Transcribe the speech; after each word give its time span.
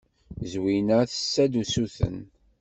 Zwina 0.51 0.99
tessa-d 1.11 1.53
usuten. 1.61 2.17